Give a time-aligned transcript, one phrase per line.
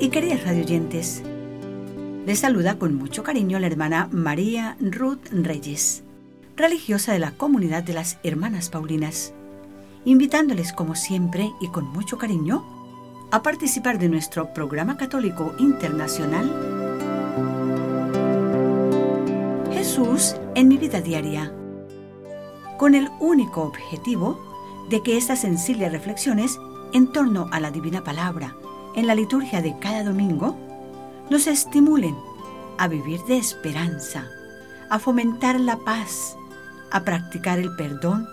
[0.00, 1.22] Y queridas radioyentes,
[2.26, 6.02] les saluda con mucho cariño la hermana María Ruth Reyes,
[6.56, 9.32] religiosa de la comunidad de las Hermanas Paulinas,
[10.04, 12.64] invitándoles como siempre y con mucho cariño
[13.30, 16.50] a participar de nuestro programa católico internacional
[19.72, 21.52] Jesús en mi vida diaria,
[22.78, 24.40] con el único objetivo
[24.90, 26.58] de que estas sencillas reflexiones
[26.92, 28.56] en torno a la divina palabra
[28.98, 30.56] en la liturgia de cada domingo
[31.30, 32.16] nos estimulen
[32.78, 34.28] a vivir de esperanza,
[34.90, 36.36] a fomentar la paz,
[36.90, 38.26] a practicar el perdón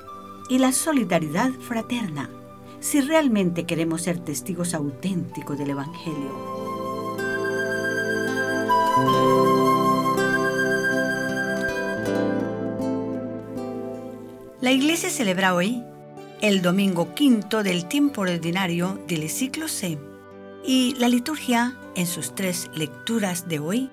[0.50, 2.32] y la solidaridad fraterna,
[2.80, 6.32] si realmente queremos ser testigos auténticos del Evangelio.
[14.61, 15.84] La Iglesia celebra hoy
[16.42, 20.00] el domingo quinto del tiempo ordinario del ciclo C
[20.67, 23.91] y la liturgia, en sus tres lecturas de hoy,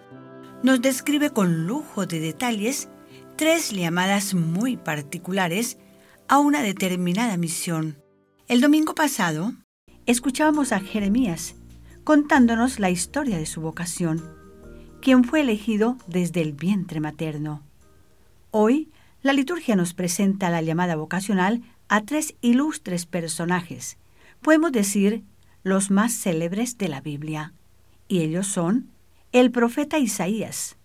[0.63, 2.89] nos describe con lujo de detalles
[3.37, 5.79] tres llamadas muy particulares
[6.29, 7.99] a una determinada misión.
[8.49, 9.53] El domingo pasado,
[10.07, 11.57] escuchábamos a Jeremías
[12.05, 14.23] contándonos la historia de su vocación,
[15.01, 17.63] quien fue elegido desde el vientre materno.
[18.51, 23.99] Hoy, la liturgia nos presenta la llamada vocacional a tres ilustres personajes,
[24.41, 25.25] podemos decir
[25.63, 27.53] los más célebres de la Biblia,
[28.09, 28.91] y ellos son
[29.33, 30.77] el profeta Isaías,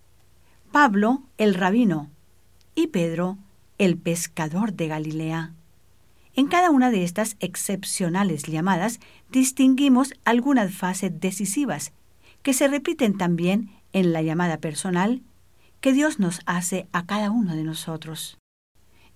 [0.72, 2.10] Pablo el rabino
[2.76, 3.38] y Pedro
[3.78, 5.54] el pescador de Galilea.
[6.36, 9.00] En cada una de estas excepcionales llamadas
[9.32, 11.94] distinguimos algunas fases decisivas
[12.44, 15.22] que se repiten también en la llamada personal
[15.82, 18.38] que Dios nos hace a cada uno de nosotros,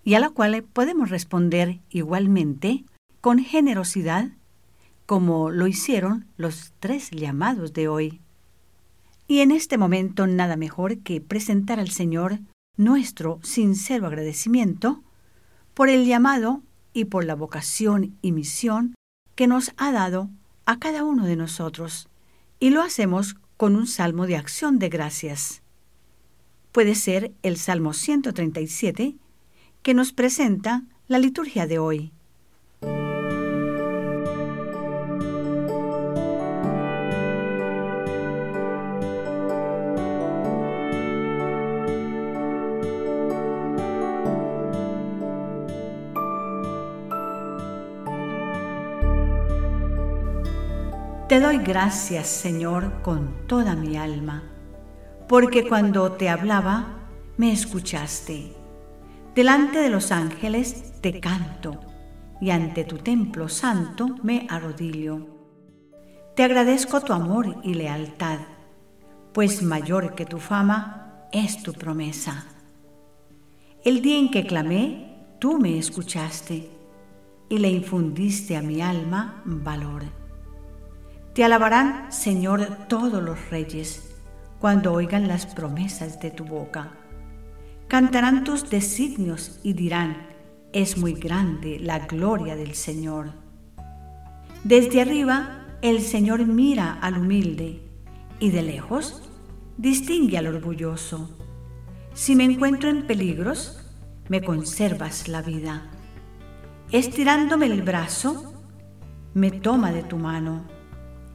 [0.04, 2.86] y a la cual podemos responder igualmente
[3.20, 4.32] con generosidad
[5.06, 8.22] como lo hicieron los tres llamados de hoy.
[9.28, 12.40] Y en este momento nada mejor que presentar al Señor
[12.78, 15.04] nuestro sincero agradecimiento
[15.74, 16.62] por el llamado
[16.94, 18.96] y por la vocación y misión
[19.36, 20.30] que nos ha dado
[20.66, 22.08] a cada uno de nosotros,
[22.60, 25.62] y lo hacemos con un salmo de acción de gracias.
[26.72, 29.16] Puede ser el Salmo 137,
[29.82, 32.12] que nos presenta la liturgia de hoy.
[51.32, 54.44] Te doy gracias, Señor, con toda mi alma,
[55.30, 58.54] porque cuando te hablaba, me escuchaste.
[59.34, 61.80] Delante de los ángeles te canto,
[62.42, 65.26] y ante tu templo santo me arrodillo.
[66.36, 68.40] Te agradezco tu amor y lealtad,
[69.32, 72.46] pues mayor que tu fama es tu promesa.
[73.86, 76.70] El día en que clamé, tú me escuchaste
[77.48, 80.21] y le infundiste a mi alma valor.
[81.34, 84.18] Te alabarán, Señor, todos los reyes,
[84.60, 86.92] cuando oigan las promesas de tu boca.
[87.88, 90.28] Cantarán tus designios y dirán,
[90.74, 93.32] es muy grande la gloria del Señor.
[94.66, 97.82] Desde arriba, el Señor mira al humilde
[98.42, 99.22] y de lejos
[99.78, 101.30] distingue al orgulloso.
[102.14, 103.80] Si me encuentro en peligros,
[104.28, 105.84] me conservas la vida.
[106.92, 108.54] Estirándome el brazo,
[109.34, 110.81] me toma de tu mano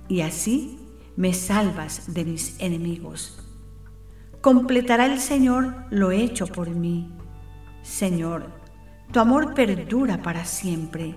[0.08, 0.78] y así
[1.16, 3.42] me salvas de mis enemigos.
[4.40, 7.12] Completará el Señor lo hecho por mí.
[7.82, 8.46] Señor,
[9.12, 11.14] tu amor perdura para siempre.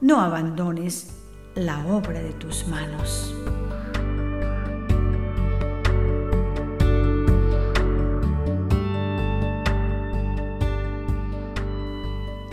[0.00, 1.16] No abandones
[1.54, 3.34] la obra de tus manos.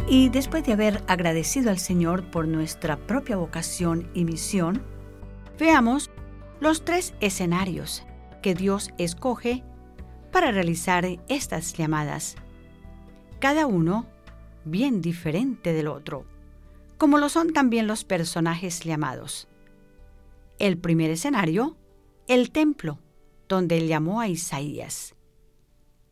[0.08, 4.82] Y después de haber agradecido al Señor por nuestra propia vocación y misión,
[5.62, 6.10] Veamos
[6.60, 8.04] los tres escenarios
[8.42, 9.64] que Dios escoge
[10.32, 12.36] para realizar estas llamadas,
[13.38, 14.08] cada uno
[14.66, 16.26] bien diferente del otro,
[16.98, 19.48] como lo son también los personajes llamados.
[20.58, 21.78] El primer escenario,
[22.28, 22.98] el templo,
[23.48, 25.14] donde llamó a Isaías.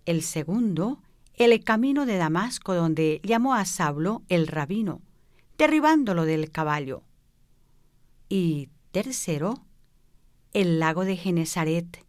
[0.05, 1.01] El segundo,
[1.33, 5.01] el camino de Damasco, donde llamó a Sablo el rabino,
[5.57, 7.01] derribándolo del caballo.
[8.29, 9.65] Y Tercero,
[10.51, 12.03] el lago de Genezaret,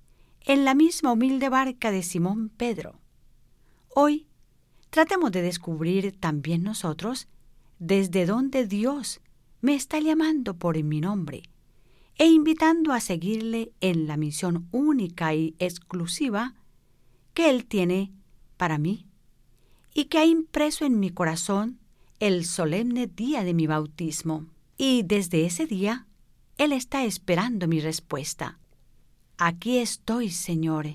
[0.47, 2.99] en la misma humilde barca de Simón Pedro.
[3.95, 4.27] Hoy
[4.89, 7.29] tratemos de descubrir también nosotros
[7.79, 9.21] desde dónde Dios
[9.61, 11.43] me está llamando por mi nombre,
[12.17, 16.55] e invitando a seguirle en la misión única y exclusiva
[17.35, 18.11] que Él tiene
[18.57, 19.07] para mí
[19.93, 21.79] y que ha impreso en mi corazón
[22.21, 24.47] el solemne día de mi bautismo.
[24.79, 26.07] Y desde ese día,
[26.61, 28.59] Él está esperando mi respuesta.
[29.39, 30.89] Aquí estoy, Señor,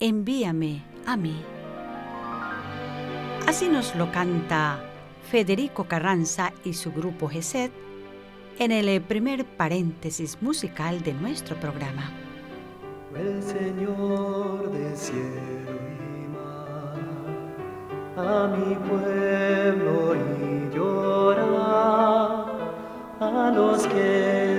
[0.00, 1.40] envíame a mí.
[3.46, 4.82] Así nos lo canta
[5.30, 7.70] Federico Carranza y su grupo GESED
[8.58, 12.10] en el primer paréntesis musical de nuestro programa.
[13.14, 15.78] El Señor de cielo
[16.16, 16.96] y mar
[18.16, 21.44] a mi pueblo y llora
[23.20, 24.57] a los que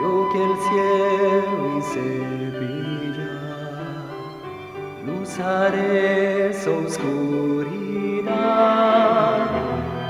[0.00, 2.36] yo que el cielo y se
[5.38, 8.26] haré su oscuridad.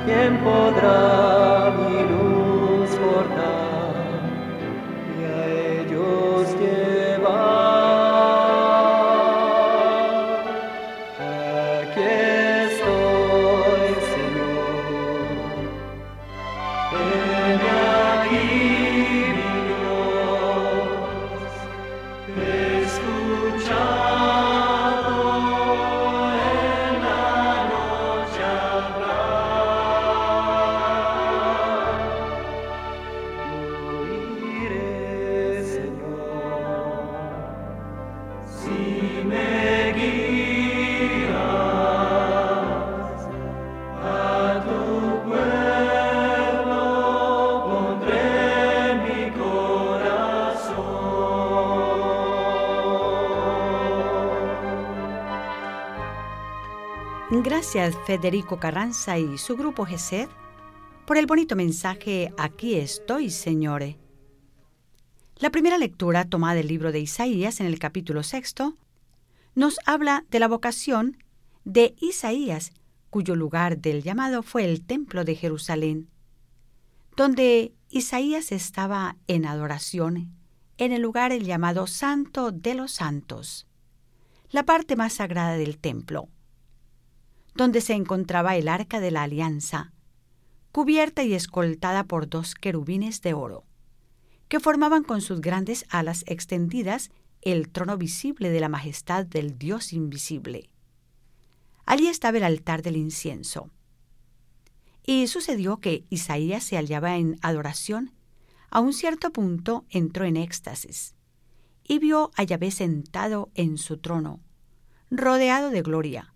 [0.04, 1.55] ¿Quién podrá
[22.28, 22.55] Amen.
[57.66, 60.28] Gracias Federico Carranza y su grupo GESED
[61.04, 63.96] por el bonito mensaje Aquí estoy, señores.
[65.38, 68.76] La primera lectura, tomada del libro de Isaías en el capítulo sexto,
[69.56, 71.16] nos habla de la vocación
[71.64, 72.70] de Isaías,
[73.10, 76.08] cuyo lugar del llamado fue el templo de Jerusalén,
[77.16, 80.30] donde Isaías estaba en adoración,
[80.78, 83.66] en el lugar el llamado Santo de los Santos,
[84.50, 86.28] la parte más sagrada del templo
[87.56, 89.92] donde se encontraba el arca de la alianza,
[90.72, 93.64] cubierta y escoltada por dos querubines de oro,
[94.48, 97.10] que formaban con sus grandes alas extendidas
[97.40, 100.68] el trono visible de la majestad del Dios invisible.
[101.86, 103.70] Allí estaba el altar del incienso.
[105.04, 108.12] Y sucedió que Isaías se hallaba en adoración,
[108.70, 111.14] a un cierto punto entró en éxtasis,
[111.84, 114.40] y vio a Yahvé sentado en su trono,
[115.10, 116.34] rodeado de gloria,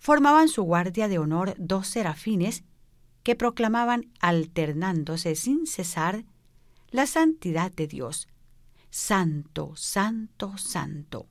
[0.00, 2.64] formaban su guardia de honor dos serafines
[3.22, 6.24] que proclamaban alternándose sin cesar
[6.90, 8.26] la santidad de Dios.
[8.88, 11.28] Santo, santo, santo.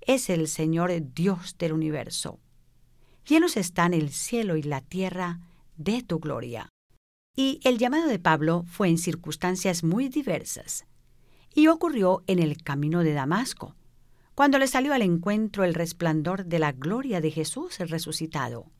[0.00, 2.40] Es el Señor Dios del universo.
[3.26, 5.40] Llenos están el cielo y la tierra
[5.76, 6.70] de tu gloria.
[7.36, 10.86] Y el llamado de Pablo fue en circunstancias muy diversas,
[11.54, 13.76] y ocurrió en el camino de Damasco,
[14.38, 18.70] cuando le salió al encuentro el resplandor de la gloria de Jesús el resucitado.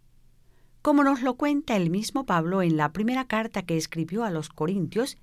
[0.83, 4.51] Como nos lo cuenta el mismo Pablo en la primera carta que escribió a los
[4.51, 5.19] Corintios,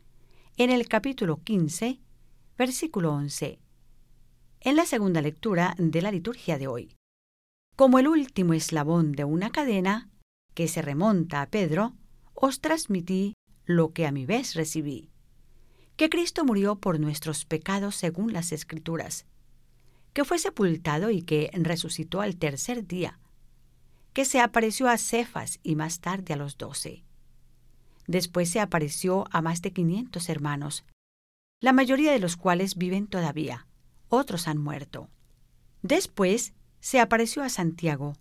[0.58, 2.01] en el capítulo 15,
[2.58, 3.60] versículo 11.
[4.60, 6.98] En la segunda lectura de la liturgia de hoy.
[7.77, 10.10] Como el último eslabón de una cadena
[10.54, 11.94] que se remonta a Pedro,
[12.34, 15.12] os transmití lo que a mi vez recibí,
[15.96, 19.25] que Cristo murió por nuestros pecados según las Escrituras,
[20.15, 23.19] que fue sepultado y que resucitó al tercer día,
[24.13, 27.03] que se apareció a Cefas y más tarde a los doce.
[28.07, 30.86] Después se apareció a más de quinientos hermanos,
[31.60, 33.67] la mayoría de los cuales viven todavía,
[34.07, 35.10] otros han muerto.
[35.81, 38.13] Después se apareció a Santiago,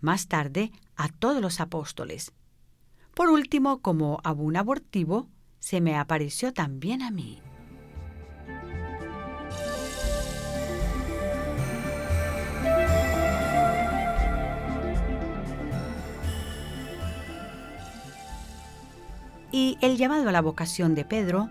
[0.00, 2.32] más tarde a todos los apóstoles.
[3.14, 5.28] Por último, como a un abortivo,
[5.60, 7.40] se me apareció también a mí.
[19.52, 21.50] Y el llamado a la vocación de Pedro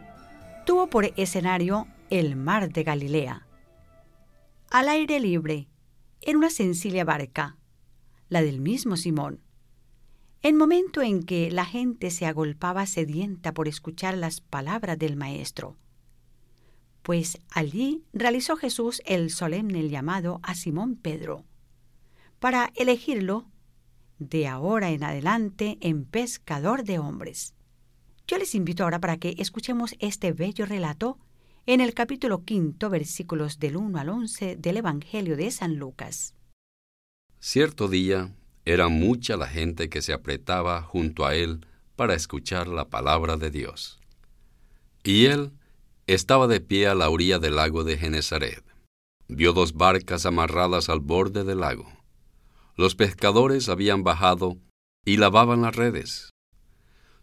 [0.66, 3.48] tuvo por escenario el mar de Galilea.
[4.72, 5.70] Al aire libre,
[6.22, 7.58] en una sencilla barca,
[8.28, 9.42] la del mismo Simón.
[10.42, 15.78] En momento en que la gente se agolpaba sedienta por escuchar las palabras del Maestro.
[17.04, 21.46] Pues allí realizó Jesús el solemne llamado a Simón Pedro,
[22.40, 23.52] para elegirlo
[24.18, 27.54] de ahora en adelante en pescador de hombres.
[28.28, 31.18] Yo les invito ahora para que escuchemos este bello relato
[31.66, 36.34] en el capítulo quinto, versículos del 1 al 11 del Evangelio de San Lucas.
[37.40, 38.34] Cierto día
[38.66, 43.52] era mucha la gente que se apretaba junto a él para escuchar la palabra de
[43.52, 44.00] Dios.
[45.04, 45.52] Y él
[46.08, 48.64] estaba de pie a la orilla del lago de Genezaret.
[49.28, 51.92] Vio dos barcas amarradas al borde del lago.
[52.76, 54.58] Los pescadores habían bajado
[55.06, 56.31] y lavaban las redes.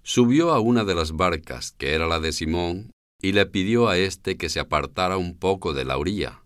[0.08, 3.98] Subió a una de las barcas, que era la de Simón, y le pidió a
[3.98, 6.40] éste que se apartara un poco de la orilla.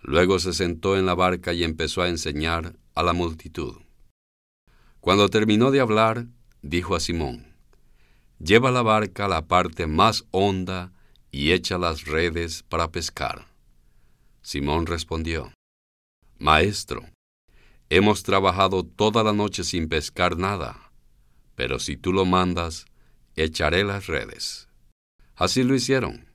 [0.00, 3.76] Luego se sentó en la barca y empezó a enseñar a la multitud.
[5.00, 6.28] Cuando terminó de hablar,
[6.62, 7.54] dijo a Simón,
[8.38, 10.90] Lleva la barca a la parte más honda
[11.30, 13.48] y echa las redes para pescar.
[14.40, 15.52] Simón respondió,
[16.38, 17.04] Maestro,
[17.90, 20.87] hemos trabajado toda la noche sin pescar nada,
[21.58, 22.86] pero si tú lo mandas,
[23.34, 24.68] echaré las redes.
[25.34, 26.28] Así lo hicieron,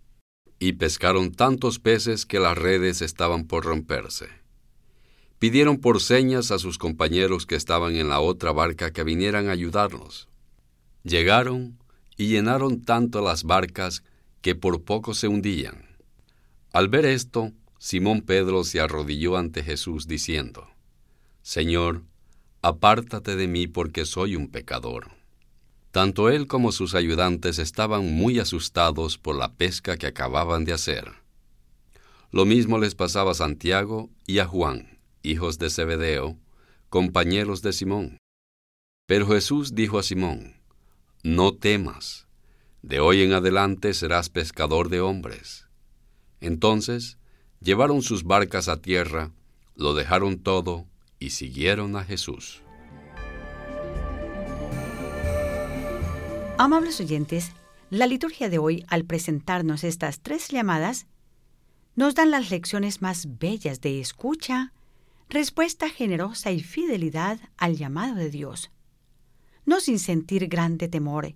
[0.60, 4.28] y pescaron tantos peces que las redes estaban por romperse.
[5.40, 9.54] Pidieron por señas a sus compañeros que estaban en la otra barca que vinieran a
[9.54, 10.28] ayudarlos.
[11.04, 11.80] Llegaron
[12.18, 14.04] y llenaron tanto las barcas
[14.42, 15.86] que por poco se hundían.
[16.74, 20.68] Al ver esto, Simón Pedro se arrodilló ante Jesús diciendo,
[21.44, 22.04] Señor,
[22.64, 25.12] apártate de mí porque soy un pecador.
[25.92, 31.12] Tanto él como sus ayudantes estaban muy asustados por la pesca que acababan de hacer.
[32.32, 36.38] Lo mismo les pasaba a Santiago y a Juan, hijos de Zebedeo,
[36.90, 38.18] compañeros de Simón.
[39.08, 40.56] Pero Jesús dijo a Simón,
[41.22, 42.28] No temas,
[42.82, 45.68] de hoy en adelante serás pescador de hombres.
[46.40, 47.18] Entonces
[47.60, 49.32] llevaron sus barcas a tierra,
[49.76, 50.88] lo dejaron todo
[51.24, 52.62] y siguieron a Jesús.
[56.58, 57.54] Amables oyentes,
[57.90, 61.08] la liturgia de hoy, al presentarnos estas tres llamadas,
[61.96, 64.74] nos dan las lecciones más bellas de escucha,
[65.30, 68.72] respuesta generosa y fidelidad al llamado de Dios.
[69.66, 71.36] No sin sentir grande temor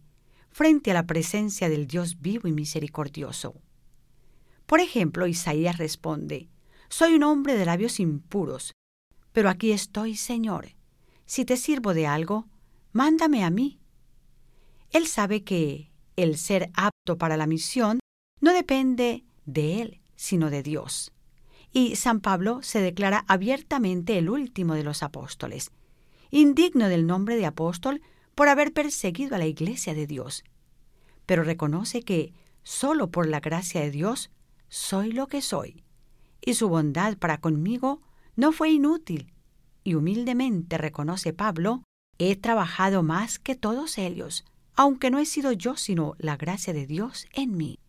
[0.50, 3.56] frente a la presencia del Dios vivo y misericordioso.
[4.66, 6.50] Por ejemplo, Isaías responde,
[6.90, 8.74] Soy un hombre de labios impuros,
[9.38, 10.70] pero aquí estoy, Señor.
[11.28, 12.48] Si te sirvo de algo,
[12.92, 13.80] mándame a mí.
[14.90, 18.00] Él sabe que el ser apto para la misión
[18.42, 21.14] no depende de él, sino de Dios.
[21.72, 25.70] Y San Pablo se declara abiertamente el último de los apóstoles,
[26.32, 28.02] indigno del nombre de apóstol
[28.34, 30.46] por haber perseguido a la iglesia de Dios.
[31.28, 34.32] Pero reconoce que solo por la gracia de Dios
[34.68, 35.84] soy lo que soy,
[36.42, 38.02] y su bondad para conmigo
[38.38, 39.34] no fue inútil,
[39.84, 41.84] y humildemente reconoce Pablo,
[42.18, 46.88] he trabajado más que todos ellos, aunque no he sido yo sino la gracia de
[46.88, 47.80] Dios en mí.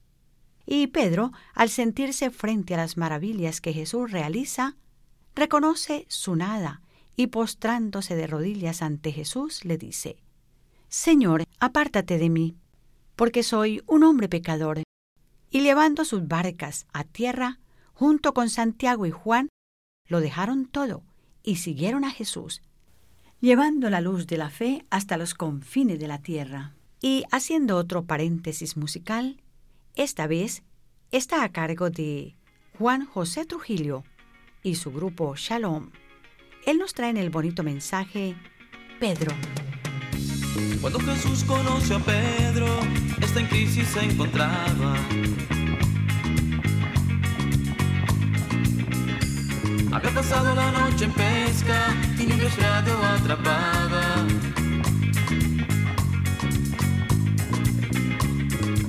[0.67, 4.77] Y Pedro, al sentirse frente a las maravillas que Jesús realiza,
[5.35, 6.83] reconoce su nada
[7.15, 10.17] y postrándose de rodillas ante Jesús le dice,
[10.89, 12.57] Señor, apártate de mí,
[13.17, 14.83] porque soy un hombre pecador.
[15.51, 17.59] Y llevando sus barcas a tierra,
[17.93, 19.49] junto con Santiago y Juan,
[20.09, 21.03] lo dejaron todo
[21.43, 22.63] y siguieron a Jesús,
[23.41, 26.75] llevando la luz de la fe hasta los confines de la tierra.
[27.01, 29.41] Y haciendo otro paréntesis musical,
[29.95, 30.65] esta vez
[31.13, 32.37] está a cargo de
[32.77, 34.03] Juan José Trujillo
[34.63, 35.91] y su grupo Shalom.
[36.67, 38.37] Él nos trae en el bonito mensaje
[38.99, 39.33] Pedro.
[40.81, 42.67] Cuando Jesús conoce a Pedro,
[43.23, 44.97] está en crisis se encontraba.
[49.91, 54.03] Había pasado la noche en pesca y ni un resfriado atrapaba.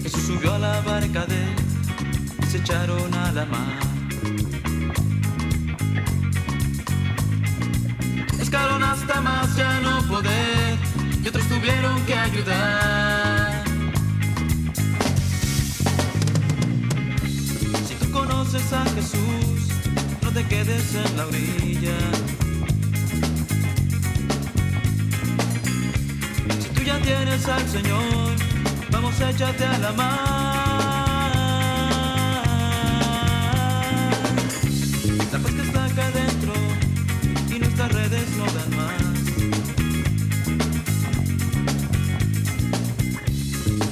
[0.03, 1.55] Jesús subió a la barca de él
[2.41, 3.79] y se echaron a la mar.
[8.39, 10.77] Escaron hasta más ya no poder
[11.23, 13.63] y otros tuvieron que ayudar.
[17.87, 19.58] Si tú conoces a Jesús,
[20.29, 21.97] no te quedes en la orilla.
[26.61, 28.35] Si tú ya tienes al Señor,
[28.91, 31.31] vamos a echarte a la mar.
[35.31, 36.53] La pesca está acá adentro
[37.49, 39.01] y nuestras redes no dan más.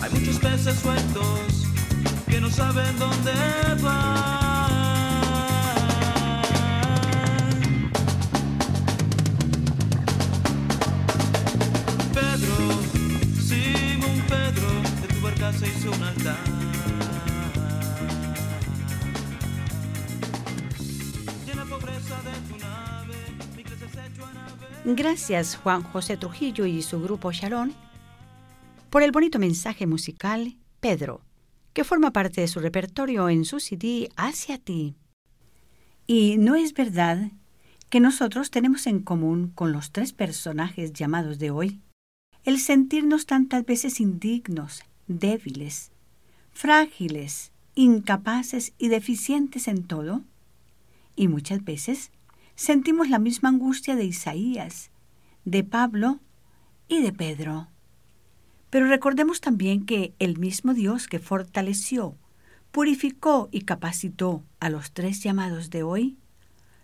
[0.03, 1.67] Hay muchos peces sueltos
[2.27, 3.31] que no saben dónde
[3.81, 4.36] van.
[24.95, 27.73] Gracias Juan José Trujillo y su grupo Shalom
[28.89, 31.19] por el bonito mensaje musical Pedro,
[31.73, 34.95] que forma parte de su repertorio en su CD Hacia ti.
[36.05, 37.31] Y no es verdad
[37.89, 41.81] que nosotros tenemos en común con los tres personajes llamados de hoy
[42.45, 45.91] el sentirnos tantas veces indignos, débiles,
[46.53, 50.23] frágiles, incapaces y deficientes en todo.
[51.17, 52.09] Y muchas veces
[52.57, 54.89] sentimos la misma angustia de Isaías,
[55.45, 56.19] de Pablo
[56.89, 57.67] y de Pedro.
[58.71, 62.15] Pero recordemos también que el mismo Dios que fortaleció,
[62.71, 66.17] purificó y capacitó a los tres llamados de hoy,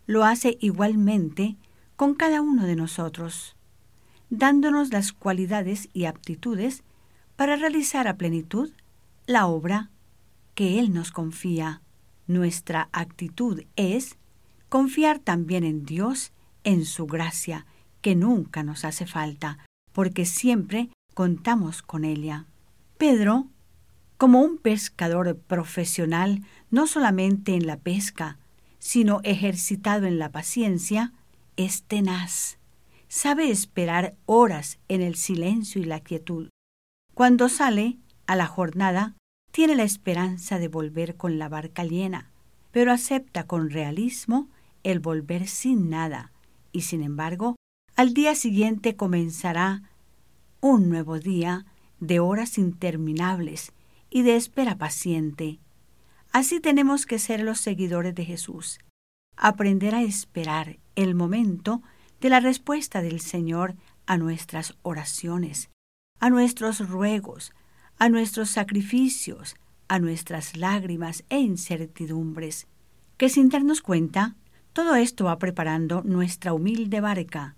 [0.05, 1.57] lo hace igualmente
[1.95, 3.55] con cada uno de nosotros,
[4.29, 6.83] dándonos las cualidades y aptitudes
[7.35, 8.71] para realizar a plenitud
[9.25, 9.89] la obra
[10.53, 11.81] que Él nos confía.
[12.27, 14.17] Nuestra actitud es
[14.73, 16.31] confiar también en Dios,
[16.63, 17.67] en su gracia,
[18.01, 19.59] que nunca nos hace falta,
[19.91, 22.47] porque siempre contamos con ella.
[22.97, 23.45] Pedro,
[24.17, 28.39] como un pescador profesional, no solamente en la pesca,
[28.79, 31.13] sino ejercitado en la paciencia,
[31.55, 32.57] es tenaz.
[33.07, 36.49] Sabe esperar horas en el silencio y la quietud.
[37.13, 39.13] Cuando sale a la jornada,
[39.51, 42.31] tiene la esperanza de volver con la barca llena,
[42.71, 44.49] pero acepta con realismo
[44.83, 46.31] el volver sin nada,
[46.71, 47.55] y sin embargo,
[47.95, 49.83] al día siguiente comenzará
[50.61, 51.65] un nuevo día
[51.99, 53.71] de horas interminables
[54.09, 55.59] y de espera paciente.
[56.31, 58.79] Así tenemos que ser los seguidores de Jesús,
[59.37, 61.81] aprender a esperar el momento
[62.19, 65.69] de la respuesta del Señor a nuestras oraciones,
[66.19, 67.53] a nuestros ruegos,
[67.99, 69.55] a nuestros sacrificios,
[69.87, 72.67] a nuestras lágrimas e incertidumbres,
[73.17, 74.35] que sin darnos cuenta
[74.73, 77.55] todo esto va preparando nuestra humilde barca,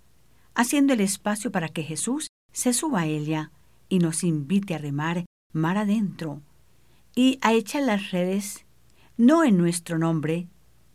[0.54, 3.51] haciendo el espacio para que Jesús se suba a ella
[3.88, 6.41] y nos invite a remar mar adentro
[7.15, 8.65] y a echar las redes
[9.17, 10.47] no en nuestro nombre,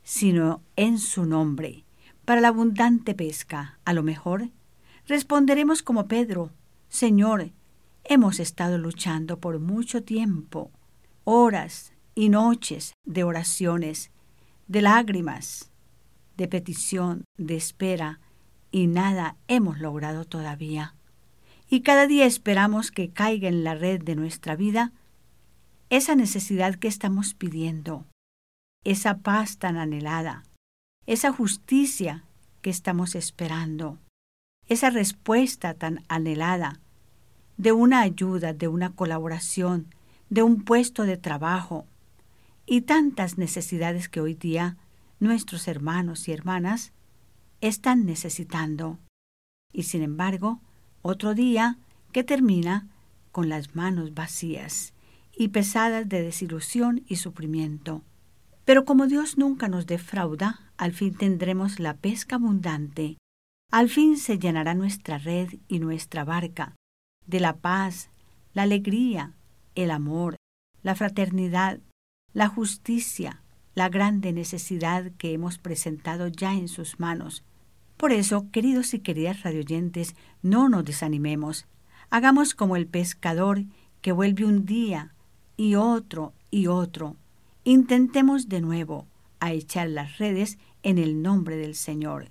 [0.03, 1.85] sino en su nombre,
[2.27, 3.79] para la abundante pesca.
[3.87, 4.51] A lo mejor
[5.07, 6.51] responderemos como Pedro,
[6.91, 7.51] Señor,
[8.05, 10.71] hemos estado luchando por mucho tiempo,
[11.25, 14.11] horas y noches de oraciones,
[14.69, 15.70] de lágrimas,
[16.41, 18.19] de petición, de espera,
[18.71, 20.95] y nada hemos logrado todavía.
[21.69, 24.91] Y cada día esperamos que caiga en la red de nuestra vida
[25.91, 28.07] esa necesidad que estamos pidiendo,
[28.85, 30.45] esa paz tan anhelada,
[31.05, 32.25] esa justicia
[32.63, 33.99] que estamos esperando,
[34.67, 36.81] esa respuesta tan anhelada
[37.59, 39.95] de una ayuda, de una colaboración,
[40.31, 41.85] de un puesto de trabajo
[42.65, 44.79] y tantas necesidades que hoy día
[45.21, 46.93] nuestros hermanos y hermanas
[47.61, 48.99] están necesitando.
[49.73, 50.61] Y sin embargo,
[51.03, 51.79] otro día
[52.13, 52.89] que termina
[53.31, 54.93] con las manos vacías
[55.37, 58.03] y pesadas de desilusión y sufrimiento.
[58.65, 63.19] Pero como Dios nunca nos defrauda, al fin tendremos la pesca abundante.
[63.71, 66.75] Al fin se llenará nuestra red y nuestra barca
[67.27, 68.11] de la paz,
[68.53, 69.33] la alegría,
[69.75, 70.37] el amor,
[70.83, 71.79] la fraternidad,
[72.33, 73.43] la justicia,
[73.75, 77.45] la grande necesidad que hemos presentado ya en sus manos.
[77.97, 81.67] Por eso, queridos y queridas radioyentes, no nos desanimemos.
[82.09, 83.65] Hagamos como el pescador
[84.01, 85.15] que vuelve un día
[85.57, 87.17] y otro y otro.
[87.65, 89.07] Intentemos de nuevo
[89.39, 92.31] a echar las redes en el nombre del Señor.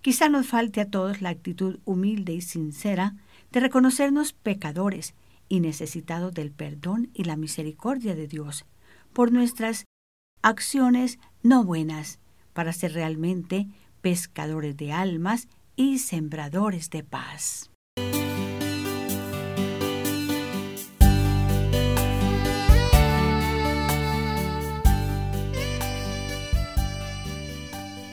[0.00, 3.14] Quizá nos falte a todos la actitud humilde y sincera
[3.52, 5.14] de reconocernos pecadores
[5.48, 8.66] y necesitados del perdón y la misericordia de Dios
[9.12, 9.84] por nuestras
[10.42, 12.18] acciones no buenas
[12.52, 13.68] para ser realmente
[14.00, 17.70] pescadores de almas y sembradores de paz.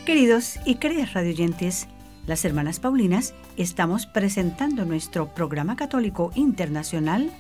[0.06, 1.88] Queridos y queridas radioyentes,
[2.28, 7.32] las hermanas Paulinas estamos presentando nuestro programa católico internacional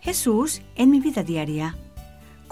[0.00, 1.76] Jesús en mi vida diaria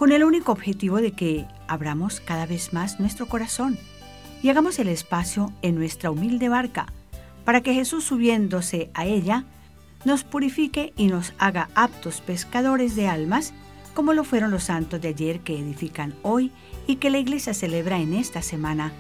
[0.03, 3.79] con el único objetivo de que abramos cada vez más nuestro corazón
[4.43, 6.87] y hagamos el espacio en nuestra humilde barca
[7.45, 9.45] para que Jesús subiéndose a ella
[10.05, 13.55] nos purifique y nos haga aptos pescadores de almas
[13.95, 16.51] como lo fueron los santos de ayer que edifican hoy
[16.89, 18.93] y que la iglesia celebra en esta semana.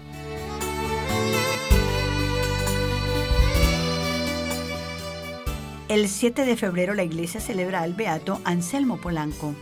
[5.88, 9.52] El 7 de febrero la iglesia celebra al beato Anselmo Polanco.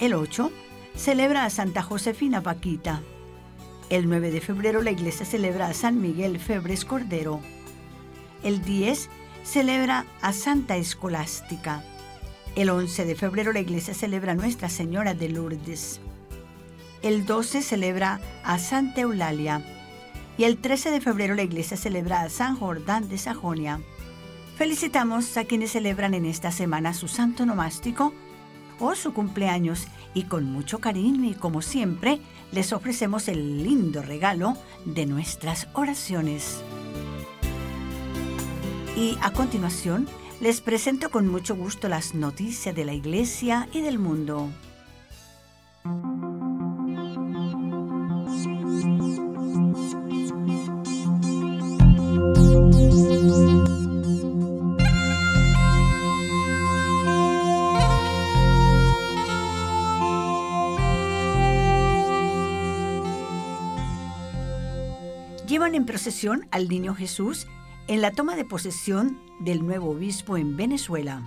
[0.00, 0.50] El 8
[0.96, 3.02] celebra a Santa Josefina Paquita.
[3.90, 7.40] El 9 de febrero la iglesia celebra a San Miguel Febres Cordero.
[8.42, 9.10] El 10
[9.42, 11.82] celebra a Santa Escolástica.
[12.56, 16.00] El 11 de febrero la iglesia celebra a Nuestra Señora de Lourdes.
[17.02, 19.62] El 12 celebra a Santa Eulalia.
[20.38, 23.80] Y el 13 de febrero la iglesia celebra a San Jordán de Sajonia.
[24.56, 28.14] Felicitamos a quienes celebran en esta semana su santo nomástico
[28.78, 32.20] o su cumpleaños y con mucho cariño y como siempre
[32.52, 36.62] les ofrecemos el lindo regalo de nuestras oraciones.
[38.96, 40.06] Y a continuación
[40.40, 44.50] les presento con mucho gusto las noticias de la Iglesia y del mundo.
[66.50, 67.46] Al niño Jesús
[67.86, 71.22] en la toma de posesión del nuevo obispo en Venezuela.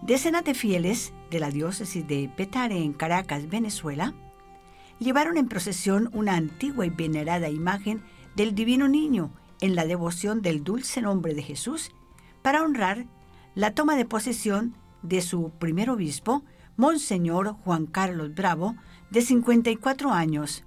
[0.00, 4.14] Decenas de fieles de la diócesis de Petare en Caracas, Venezuela,
[4.98, 8.02] llevaron en procesión una antigua y venerada imagen
[8.34, 9.30] del divino niño
[9.60, 11.90] en la devoción del dulce nombre de Jesús
[12.40, 13.04] para honrar
[13.54, 16.44] la toma de posesión de su primer obispo,
[16.78, 18.74] Monseñor Juan Carlos Bravo,
[19.10, 20.64] de 54 años,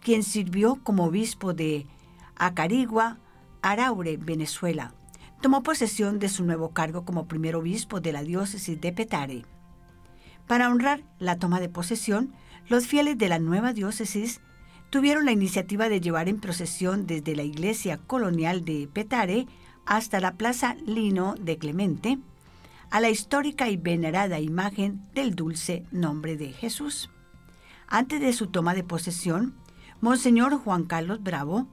[0.00, 1.88] quien sirvió como obispo de
[2.36, 3.18] Acarigua,
[3.62, 4.94] Araure, Venezuela.
[5.40, 9.44] Tomó posesión de su nuevo cargo como primer obispo de la diócesis de Petare.
[10.46, 12.32] Para honrar la toma de posesión,
[12.68, 14.40] los fieles de la nueva diócesis
[14.90, 19.46] tuvieron la iniciativa de llevar en procesión desde la iglesia colonial de Petare
[19.86, 22.18] hasta la plaza Lino de Clemente
[22.90, 27.10] a la histórica y venerada imagen del dulce nombre de Jesús.
[27.88, 29.56] Antes de su toma de posesión,
[30.00, 31.66] Monseñor Juan Carlos Bravo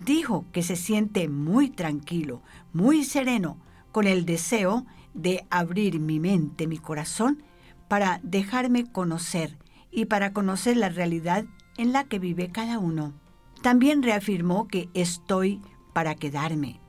[0.00, 3.58] dijo que se siente muy tranquilo, muy sereno,
[3.92, 7.42] con el deseo de abrir mi mente, mi corazón,
[7.88, 9.56] para dejarme conocer
[9.90, 11.46] y para conocer la realidad
[11.78, 13.14] en la que vive cada uno.
[13.62, 15.60] También reafirmó que estoy
[15.92, 16.80] para quedarme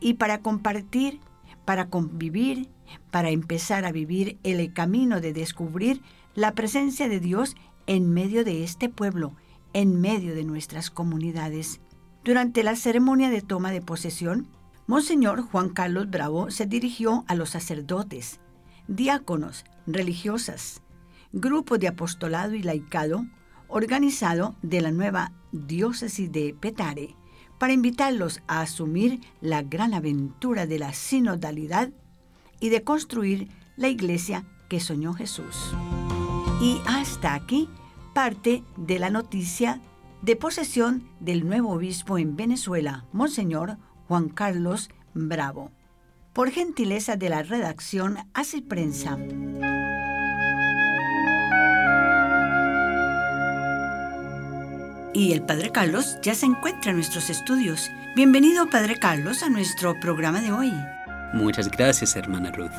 [0.00, 1.20] y para compartir,
[1.64, 2.68] para convivir,
[3.10, 6.02] para empezar a vivir el camino de descubrir
[6.34, 9.34] la presencia de Dios en medio de este pueblo,
[9.72, 11.80] en medio de nuestras comunidades.
[12.24, 14.46] Durante la ceremonia de toma de posesión,
[14.86, 18.38] Monseñor Juan Carlos Bravo se dirigió a los sacerdotes,
[18.86, 20.82] diáconos, religiosas,
[21.32, 23.24] grupo de apostolado y laicado
[23.66, 27.16] organizado de la nueva diócesis de Petare
[27.58, 31.90] para invitarlos a asumir la gran aventura de la sinodalidad
[32.60, 35.74] y de construir la iglesia que soñó Jesús.
[36.60, 37.68] Y hasta aquí
[38.14, 39.80] parte de la noticia
[40.22, 45.72] de posesión del nuevo obispo en Venezuela, Monseñor Juan Carlos Bravo.
[46.32, 49.18] Por gentileza de la redacción, Así Prensa.
[55.12, 57.90] Y el Padre Carlos ya se encuentra en nuestros estudios.
[58.16, 60.72] Bienvenido, Padre Carlos, a nuestro programa de hoy.
[61.34, 62.70] Muchas gracias, hermana Ruth.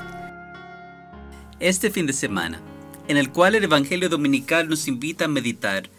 [1.60, 2.60] Este fin de semana,
[3.08, 5.90] en el cual el Evangelio Dominical nos invita a meditar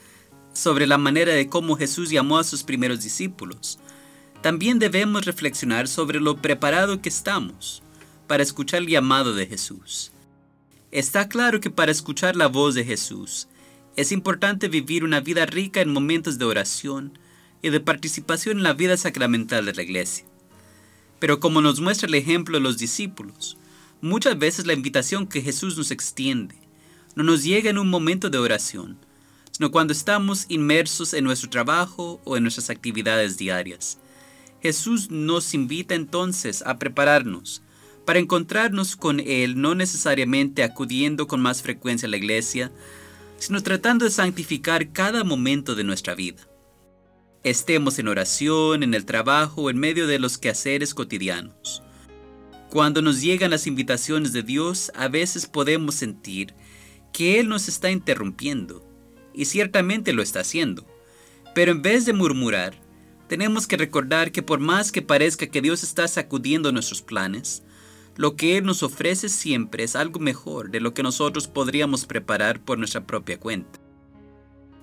[0.55, 3.79] sobre la manera de cómo Jesús llamó a sus primeros discípulos,
[4.41, 7.83] también debemos reflexionar sobre lo preparado que estamos
[8.27, 10.13] para escuchar el llamado de Jesús.
[10.91, 13.49] Está claro que para escuchar la voz de Jesús,
[13.97, 17.19] es importante vivir una vida rica en momentos de oración
[17.63, 20.25] y de participación en la vida sacramental de la iglesia.
[21.19, 23.57] Pero como nos muestra el ejemplo de los discípulos,
[24.01, 26.57] muchas veces la invitación que Jesús nos extiende
[27.15, 28.99] no nos llega en un momento de oración,
[29.57, 33.99] sino cuando estamos inmersos en nuestro trabajo o en nuestras actividades diarias.
[34.61, 37.63] Jesús nos invita entonces a prepararnos
[38.05, 42.73] para encontrarnos con Él, no necesariamente acudiendo con más frecuencia a la iglesia,
[43.39, 46.49] sino tratando de santificar cada momento de nuestra vida.
[47.45, 51.83] Estemos en oración, en el trabajo o en medio de los quehaceres cotidianos.
[52.71, 56.55] Cuando nos llegan las invitaciones de Dios, a veces podemos sentir
[57.13, 58.85] que Él nos está interrumpiendo,
[59.35, 60.87] y ciertamente lo está haciendo.
[61.55, 62.81] Pero en vez de murmurar,
[63.29, 67.63] tenemos que recordar que por más que parezca que Dios está sacudiendo nuestros planes,
[68.17, 72.61] lo que Él nos ofrece siempre es algo mejor de lo que nosotros podríamos preparar
[72.61, 73.81] por nuestra propia cuenta.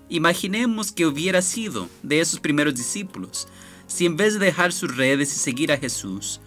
[0.10, 3.48] Imaginemos que hubiera sido de esos primeros discípulos
[3.92, 6.40] si en vez de dejar sus redes y seguir a Jesús,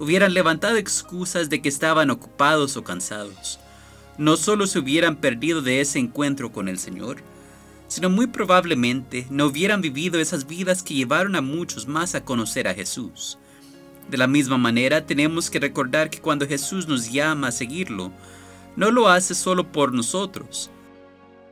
[0.00, 3.60] hubieran levantado excusas de que estaban ocupados o cansados.
[4.18, 7.18] No solo se hubieran perdido de ese encuentro con el Señor,
[7.88, 12.68] sino muy probablemente no hubieran vivido esas vidas que llevaron a muchos más a conocer
[12.68, 13.38] a Jesús.
[14.08, 18.12] De la misma manera, tenemos que recordar que cuando Jesús nos llama a seguirlo,
[18.76, 20.70] no lo hace solo por nosotros,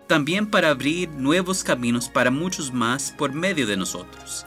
[0.07, 4.47] también para abrir nuevos caminos para muchos más por medio de nosotros.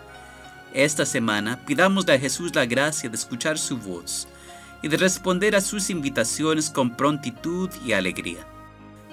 [0.73, 4.28] Esta semana pidámosle a Jesús la gracia de escuchar su voz
[4.82, 8.45] y de responder a sus invitaciones con prontitud y alegría.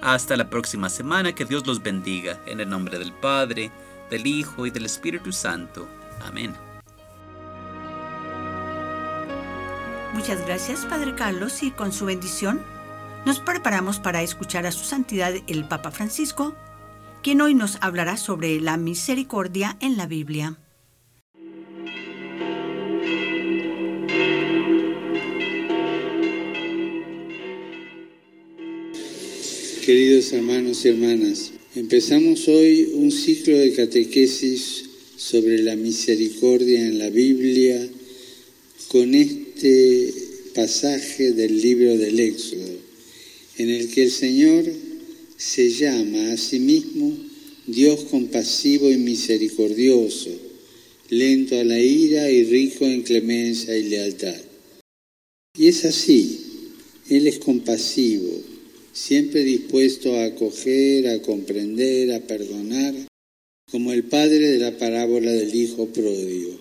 [0.01, 3.71] Hasta la próxima semana, que Dios los bendiga, en el nombre del Padre,
[4.09, 5.87] del Hijo y del Espíritu Santo.
[6.21, 6.53] Amén.
[10.13, 12.61] Muchas gracias, Padre Carlos, y con su bendición
[13.25, 16.55] nos preparamos para escuchar a su santidad el Papa Francisco,
[17.21, 20.55] quien hoy nos hablará sobre la misericordia en la Biblia.
[29.87, 34.83] Queridos hermanos y hermanas, empezamos hoy un ciclo de catequesis
[35.15, 37.87] sobre la misericordia en la Biblia
[38.89, 40.13] con este
[40.53, 42.67] pasaje del libro del Éxodo,
[43.59, 44.65] en el que el Señor
[45.37, 47.17] se llama a sí mismo
[47.65, 50.31] Dios compasivo y misericordioso,
[51.11, 54.35] lento a la ira y rico en clemencia y lealtad.
[55.57, 56.41] Y es así,
[57.09, 58.56] Él es compasivo,
[58.97, 62.95] siempre dispuesto a acoger, a comprender, a perdonar,
[63.71, 66.59] como el padre de la parábola del Hijo pródigo.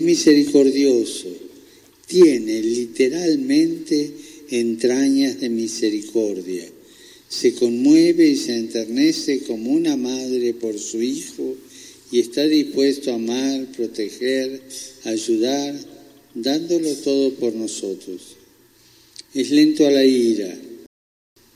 [0.00, 1.28] Misericordioso,
[2.06, 4.12] tiene literalmente
[4.50, 6.64] entrañas de misericordia.
[7.28, 11.56] Se conmueve y se enternece como una madre por su hijo
[12.10, 14.62] y está dispuesto a amar, proteger,
[15.04, 15.74] ayudar,
[16.34, 18.36] dándolo todo por nosotros.
[19.34, 20.54] Es lento a la ira,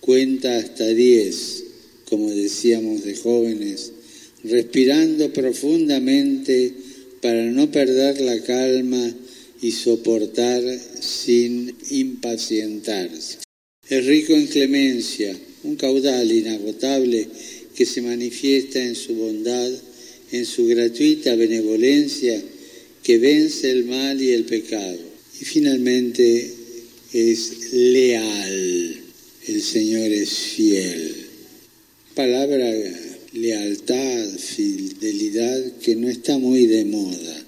[0.07, 1.65] cuenta hasta diez,
[2.09, 3.93] como decíamos de jóvenes,
[4.45, 6.73] respirando profundamente
[7.21, 9.15] para no perder la calma
[9.61, 10.63] y soportar
[11.01, 13.39] sin impacientarse.
[13.89, 17.27] Es rico en clemencia, un caudal inagotable
[17.75, 19.71] que se manifiesta en su bondad,
[20.31, 22.41] en su gratuita benevolencia
[23.03, 24.99] que vence el mal y el pecado.
[25.41, 26.53] Y finalmente
[27.13, 29.06] es leal.
[29.49, 31.15] El Señor es fiel.
[32.15, 32.73] Palabra
[33.33, 37.47] lealtad, fidelidad que no está muy de moda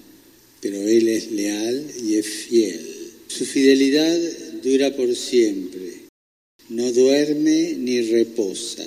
[0.61, 2.81] pero Él es leal y es fiel.
[3.29, 4.19] Su fidelidad
[4.63, 6.09] dura por siempre,
[6.69, 8.85] no duerme ni reposa,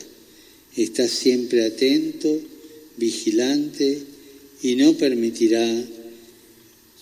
[0.75, 2.41] está siempre atento,
[2.97, 3.99] vigilante
[4.63, 5.83] y no permitirá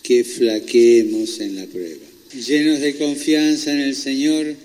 [0.04, 2.06] que flaqueemos en la prueba.
[2.34, 4.56] Llenos de confianza en el Señor,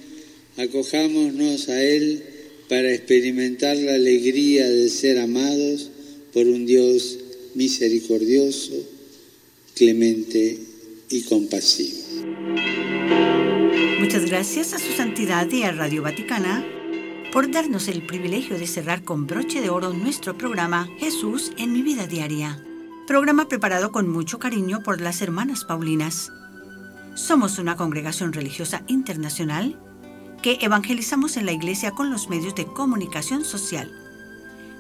[0.57, 2.23] acojámonos a Él
[2.69, 5.91] para experimentar la alegría de ser amados
[6.33, 7.19] por un Dios
[7.55, 8.73] misericordioso
[9.75, 10.59] clemente
[11.11, 11.99] y compasivo.
[14.01, 16.65] Muchas gracias a su santidad y a Radio Vaticana
[17.33, 21.83] por darnos el privilegio de cerrar con broche de oro nuestro programa Jesús en mi
[21.83, 22.65] vida diaria.
[23.07, 26.31] Programa preparado con mucho cariño por las hermanas Paulinas.
[27.17, 29.79] Somos una congregación religiosa internacional
[30.45, 33.91] que evangelizamos en la iglesia con los medios de comunicación social.